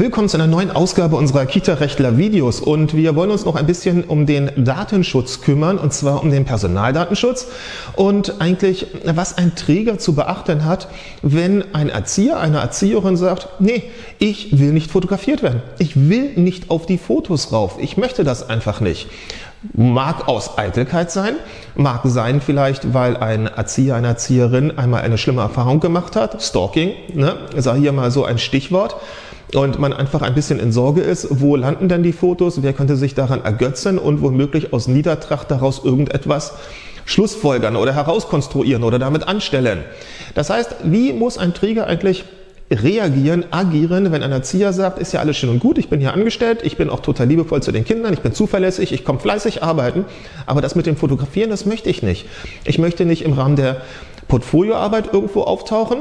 Willkommen 0.00 0.30
zu 0.30 0.38
einer 0.38 0.46
neuen 0.46 0.70
Ausgabe 0.70 1.16
unserer 1.16 1.44
Kita-Rechtler 1.44 2.16
Videos 2.16 2.62
und 2.62 2.96
wir 2.96 3.14
wollen 3.16 3.30
uns 3.30 3.44
noch 3.44 3.54
ein 3.54 3.66
bisschen 3.66 4.02
um 4.04 4.24
den 4.24 4.50
Datenschutz 4.56 5.42
kümmern 5.42 5.76
und 5.76 5.92
zwar 5.92 6.22
um 6.22 6.30
den 6.30 6.46
Personaldatenschutz 6.46 7.48
und 7.96 8.40
eigentlich 8.40 8.86
was 9.04 9.36
ein 9.36 9.54
Träger 9.56 9.98
zu 9.98 10.14
beachten 10.14 10.64
hat, 10.64 10.88
wenn 11.20 11.74
ein 11.74 11.90
Erzieher, 11.90 12.40
eine 12.40 12.60
Erzieherin 12.60 13.18
sagt, 13.18 13.60
nee, 13.60 13.90
ich 14.18 14.58
will 14.58 14.72
nicht 14.72 14.90
fotografiert 14.90 15.42
werden. 15.42 15.60
Ich 15.78 16.08
will 16.08 16.32
nicht 16.34 16.70
auf 16.70 16.86
die 16.86 16.96
Fotos 16.96 17.52
rauf. 17.52 17.76
Ich 17.78 17.98
möchte 17.98 18.24
das 18.24 18.48
einfach 18.48 18.80
nicht. 18.80 19.06
Mag 19.74 20.26
aus 20.26 20.56
Eitelkeit 20.56 21.10
sein, 21.10 21.34
mag 21.74 22.00
sein 22.04 22.40
vielleicht, 22.40 22.94
weil 22.94 23.18
ein 23.18 23.46
Erzieher, 23.46 23.94
eine 23.94 24.08
Erzieherin 24.08 24.78
einmal 24.78 25.02
eine 25.02 25.18
schlimme 25.18 25.42
Erfahrung 25.42 25.80
gemacht 25.80 26.16
hat, 26.16 26.42
Stalking, 26.42 26.92
ne? 27.12 27.36
sage 27.56 27.80
hier 27.80 27.92
mal 27.92 28.10
so 28.10 28.24
ein 28.24 28.38
Stichwort, 28.38 28.96
und 29.54 29.78
man 29.78 29.92
einfach 29.92 30.22
ein 30.22 30.34
bisschen 30.34 30.60
in 30.60 30.72
Sorge 30.72 31.02
ist, 31.02 31.26
wo 31.30 31.56
landen 31.56 31.88
denn 31.88 32.02
die 32.02 32.12
Fotos, 32.12 32.62
wer 32.62 32.72
könnte 32.72 32.96
sich 32.96 33.14
daran 33.14 33.44
ergötzen 33.44 33.98
und 33.98 34.22
womöglich 34.22 34.72
aus 34.72 34.88
Niedertracht 34.88 35.50
daraus 35.50 35.84
irgendetwas 35.84 36.54
schlussfolgern 37.04 37.76
oder 37.76 37.92
herauskonstruieren 37.92 38.84
oder 38.84 38.98
damit 38.98 39.26
anstellen. 39.26 39.84
Das 40.34 40.50
heißt, 40.50 40.76
wie 40.84 41.12
muss 41.12 41.38
ein 41.38 41.52
Träger 41.52 41.86
eigentlich 41.86 42.24
reagieren, 42.70 43.44
agieren, 43.50 44.12
wenn 44.12 44.22
ein 44.22 44.30
Erzieher 44.30 44.72
sagt, 44.72 44.98
ist 44.98 45.12
ja 45.12 45.20
alles 45.20 45.36
schön 45.36 45.50
und 45.50 45.58
gut, 45.58 45.76
ich 45.76 45.88
bin 45.88 45.98
hier 45.98 46.12
angestellt, 46.12 46.60
ich 46.62 46.76
bin 46.76 46.88
auch 46.88 47.00
total 47.00 47.26
liebevoll 47.26 47.62
zu 47.62 47.72
den 47.72 47.84
Kindern, 47.84 48.12
ich 48.12 48.20
bin 48.20 48.32
zuverlässig, 48.32 48.92
ich 48.92 49.04
komme 49.04 49.18
fleißig 49.18 49.62
arbeiten, 49.62 50.04
aber 50.46 50.60
das 50.60 50.76
mit 50.76 50.86
dem 50.86 50.96
Fotografieren, 50.96 51.50
das 51.50 51.66
möchte 51.66 51.90
ich 51.90 52.02
nicht. 52.02 52.26
Ich 52.64 52.78
möchte 52.78 53.04
nicht 53.04 53.22
im 53.22 53.32
Rahmen 53.32 53.56
der 53.56 53.82
Portfolioarbeit 54.28 55.12
irgendwo 55.12 55.42
auftauchen, 55.42 55.98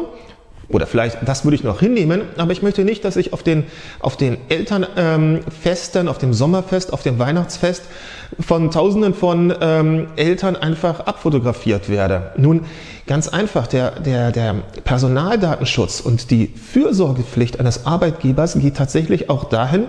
oder 0.70 0.86
vielleicht, 0.86 1.18
das 1.28 1.44
würde 1.44 1.56
ich 1.56 1.64
noch 1.64 1.80
hinnehmen, 1.80 2.22
aber 2.38 2.52
ich 2.52 2.62
möchte 2.62 2.84
nicht, 2.84 3.04
dass 3.04 3.16
ich 3.16 3.34
auf 3.34 3.44
den, 3.44 3.64
auf 4.00 4.18
den 4.18 4.38
Elternfesten, 4.50 6.02
ähm, 6.02 6.08
auf 6.08 6.20
dem 6.20 6.34
Sommerfest, 6.34 6.94
auf 6.94 7.02
dem 7.02 7.18
Weihnachtsfest 7.18 7.84
von 8.40 8.70
Tausenden 8.70 9.14
von 9.14 9.54
ähm, 9.60 10.08
Eltern 10.16 10.56
einfach 10.56 11.02
abfotografiert 11.02 11.90
werde. 11.90 12.32
Nun, 12.38 12.66
ganz 13.08 13.28
einfach, 13.28 13.66
der, 13.66 14.00
der, 14.00 14.32
der 14.32 14.56
Personaldatenschutz 14.84 16.00
und 16.02 16.30
die 16.30 16.48
Fürsorgepflicht 16.48 17.60
eines 17.60 17.88
Arbeitgebers 17.88 18.60
geht 18.60 18.78
tatsächlich 18.78 19.30
auch 19.30 19.46
dahin, 19.46 19.88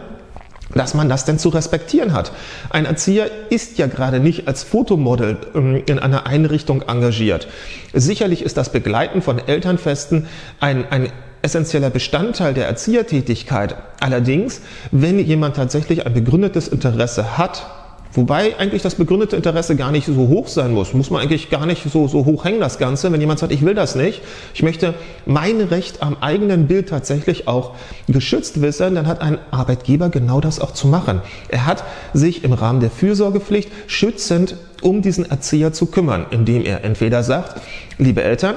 dass 0.75 0.95
man 0.95 1.09
das 1.09 1.25
denn 1.25 1.39
zu 1.39 1.49
respektieren 1.49 2.13
hat. 2.13 2.33
Ein 2.71 2.85
Erzieher 2.85 3.31
ist 3.51 3.79
ja 3.79 3.87
gerade 3.87 4.21
nicht 4.21 4.49
als 4.49 4.63
Fotomodel 4.63 5.39
ähm, 5.55 5.83
in 5.87 5.99
einer 5.99 6.27
Einrichtung 6.27 6.83
engagiert. 6.83 7.49
Sicherlich 7.93 8.43
ist 8.43 8.57
das 8.57 8.71
Begleiten 8.73 9.23
von 9.23 9.39
Elternfesten 9.39 10.27
ein, 10.61 10.85
ein 10.91 11.11
essentieller 11.43 11.91
Bestandteil 11.91 12.55
der 12.55 12.67
Erziehertätigkeit. 12.67 13.75
Allerdings, 14.01 14.61
wenn 14.91 15.19
jemand 15.19 15.57
tatsächlich 15.57 16.07
ein 16.07 16.13
begründetes 16.13 16.69
Interesse 16.69 17.39
hat, 17.39 17.80
Wobei 18.13 18.59
eigentlich 18.59 18.83
das 18.83 18.97
begründete 18.97 19.37
Interesse 19.37 19.77
gar 19.77 19.93
nicht 19.93 20.07
so 20.07 20.29
hoch 20.29 20.49
sein 20.49 20.73
muss. 20.73 20.95
Muss 20.95 21.11
man 21.11 21.23
eigentlich 21.23 21.49
gar 21.49 21.65
nicht 21.65 21.85
so, 21.91 22.09
so 22.09 22.25
hoch 22.25 22.45
hängen, 22.45 22.59
das 22.59 22.79
Ganze. 22.79 23.13
Wenn 23.13 23.21
jemand 23.21 23.39
sagt, 23.39 23.53
ich 23.53 23.65
will 23.65 23.75
das 23.75 23.95
nicht, 23.95 24.21
ich 24.53 24.63
möchte 24.65 24.95
mein 25.27 25.61
Recht 25.61 26.03
am 26.03 26.17
eigenen 26.21 26.67
Bild 26.67 26.89
tatsächlich 26.89 27.47
auch 27.47 27.77
geschützt 28.09 28.61
wissen, 28.63 28.97
dann 28.97 29.07
hat 29.07 29.21
ein 29.21 29.39
Arbeitgeber 29.53 30.09
genau 30.09 30.41
das 30.41 30.59
auch 30.59 30.73
zu 30.73 30.89
machen. 30.89 31.23
Er 31.49 31.67
hat 31.67 31.85
sich 32.13 32.43
im 32.43 32.53
Rahmen 32.53 32.81
der 32.81 32.91
Fürsorgepflicht 32.91 33.71
schützend 33.87 34.57
um 34.83 35.03
diesen 35.03 35.31
Erzieher 35.31 35.73
zu 35.73 35.87
kümmern, 35.87 36.27
indem 36.31 36.65
er 36.65 36.85
entweder 36.85 37.23
sagt, 37.23 37.61
liebe 37.99 38.23
Eltern, 38.23 38.57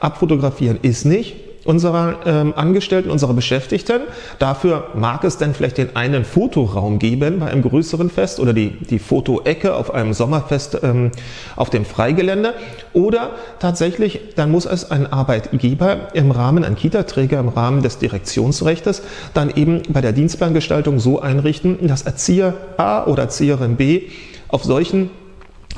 abfotografieren 0.00 0.78
ist 0.82 1.04
nicht, 1.04 1.34
unserer 1.64 2.20
ähm, 2.26 2.52
Angestellten, 2.56 3.10
unserer 3.10 3.34
Beschäftigten. 3.34 4.02
Dafür 4.38 4.88
mag 4.94 5.24
es 5.24 5.38
dann 5.38 5.54
vielleicht 5.54 5.78
den 5.78 5.96
einen 5.96 6.24
Fotoraum 6.24 6.98
geben 6.98 7.40
bei 7.40 7.46
einem 7.46 7.62
größeren 7.62 8.10
Fest 8.10 8.40
oder 8.40 8.52
die, 8.52 8.70
die 8.70 8.98
Fotoecke 8.98 9.74
auf 9.74 9.92
einem 9.92 10.12
Sommerfest 10.12 10.78
ähm, 10.82 11.10
auf 11.56 11.70
dem 11.70 11.84
Freigelände. 11.84 12.54
Oder 12.92 13.30
tatsächlich, 13.58 14.20
dann 14.36 14.50
muss 14.50 14.66
es 14.66 14.90
ein 14.90 15.12
Arbeitgeber 15.12 16.08
im 16.14 16.30
Rahmen, 16.30 16.64
ein 16.64 16.76
Kita-Träger 16.76 17.40
im 17.40 17.48
Rahmen 17.48 17.82
des 17.82 17.98
Direktionsrechts 17.98 19.02
dann 19.32 19.50
eben 19.54 19.82
bei 19.88 20.00
der 20.00 20.12
Dienstplangestaltung 20.12 20.98
so 20.98 21.20
einrichten, 21.20 21.86
dass 21.86 22.02
Erzieher 22.02 22.54
A 22.76 23.04
oder 23.04 23.24
Erzieherin 23.24 23.76
B 23.76 24.02
auf 24.48 24.64
solchen 24.64 25.10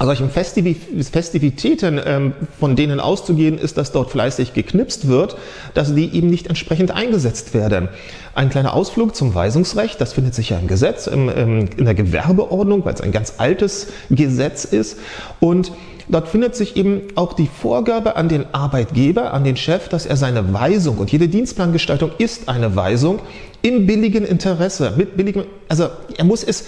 solchen 0.04 0.30
Festivitäten, 0.30 2.00
ähm, 2.04 2.32
von 2.60 2.76
denen 2.76 3.00
auszugehen 3.00 3.56
ist, 3.58 3.78
dass 3.78 3.92
dort 3.92 4.10
fleißig 4.10 4.52
geknipst 4.52 5.08
wird, 5.08 5.36
dass 5.74 5.94
die 5.94 6.14
eben 6.14 6.28
nicht 6.28 6.48
entsprechend 6.48 6.90
eingesetzt 6.90 7.54
werden. 7.54 7.88
Ein 8.34 8.50
kleiner 8.50 8.74
Ausflug 8.74 9.16
zum 9.16 9.34
Weisungsrecht, 9.34 10.00
das 10.00 10.12
findet 10.12 10.34
sich 10.34 10.50
ja 10.50 10.58
im 10.58 10.66
Gesetz, 10.66 11.06
in 11.06 11.68
der 11.78 11.94
Gewerbeordnung, 11.94 12.84
weil 12.84 12.92
es 12.92 13.00
ein 13.00 13.12
ganz 13.12 13.34
altes 13.38 13.86
Gesetz 14.10 14.64
ist. 14.64 14.98
Und 15.40 15.72
Dort 16.08 16.28
findet 16.28 16.54
sich 16.54 16.76
eben 16.76 17.02
auch 17.16 17.32
die 17.32 17.48
Vorgabe 17.48 18.14
an 18.14 18.28
den 18.28 18.54
Arbeitgeber, 18.54 19.32
an 19.32 19.42
den 19.42 19.56
Chef, 19.56 19.88
dass 19.88 20.06
er 20.06 20.16
seine 20.16 20.52
Weisung 20.52 20.98
und 20.98 21.10
jede 21.10 21.26
Dienstplangestaltung 21.26 22.12
ist 22.18 22.48
eine 22.48 22.76
Weisung 22.76 23.18
in 23.62 23.86
billigem 23.86 24.24
Interesse, 24.24 24.92
mit 24.96 25.16
billigem, 25.16 25.44
also 25.68 25.88
er 26.16 26.24
muss 26.24 26.44
es 26.44 26.66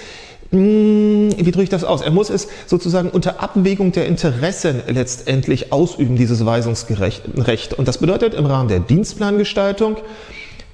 wie 0.51 1.51
drücke 1.51 1.65
ich 1.65 1.69
das 1.69 1.85
aus? 1.85 2.01
Er 2.01 2.11
muss 2.11 2.31
es 2.31 2.49
sozusagen 2.67 3.11
unter 3.11 3.43
Abwägung 3.43 3.93
der 3.93 4.07
Interessen 4.07 4.81
letztendlich 4.89 5.73
ausüben, 5.73 6.17
dieses 6.17 6.45
Weisungsrecht. 6.47 7.75
Und 7.75 7.87
das 7.87 7.99
bedeutet 7.99 8.35
im 8.35 8.47
Rahmen 8.47 8.69
der 8.69 8.81
Dienstplangestaltung, 8.81 9.97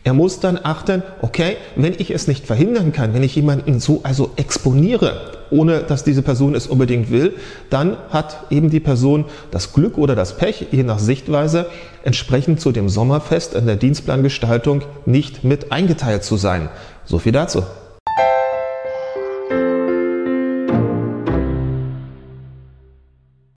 er 0.06 0.12
muss 0.12 0.38
dann 0.38 0.60
achten, 0.62 1.02
okay, 1.22 1.56
wenn 1.76 1.94
ich 1.96 2.10
es 2.10 2.28
nicht 2.28 2.46
verhindern 2.46 2.92
kann, 2.92 3.14
wenn 3.14 3.22
ich 3.22 3.34
jemanden 3.36 3.80
so 3.80 4.00
also 4.02 4.32
exponiere, 4.36 5.32
ohne 5.50 5.80
dass 5.80 6.04
diese 6.04 6.20
Person 6.20 6.54
es 6.54 6.66
unbedingt 6.66 7.10
will, 7.10 7.32
dann 7.70 7.96
hat 8.10 8.44
eben 8.50 8.68
die 8.68 8.80
Person 8.80 9.24
das 9.50 9.72
Glück 9.72 9.96
oder 9.96 10.14
das 10.14 10.36
Pech, 10.36 10.66
je 10.72 10.82
nach 10.82 10.98
Sichtweise, 10.98 11.66
entsprechend 12.02 12.60
zu 12.60 12.70
dem 12.70 12.90
Sommerfest 12.90 13.54
in 13.54 13.64
der 13.64 13.76
Dienstplangestaltung 13.76 14.82
nicht 15.06 15.42
mit 15.42 15.72
eingeteilt 15.72 16.22
zu 16.22 16.36
sein. 16.36 16.68
So 17.06 17.18
viel 17.18 17.32
dazu. 17.32 17.62